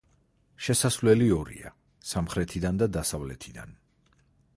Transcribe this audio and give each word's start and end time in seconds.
შესასვლელი 0.67 1.27
ორია: 1.35 1.71
სამხრეთიდან 2.13 2.81
და 2.83 2.87
დასავლეთიდან. 2.95 3.77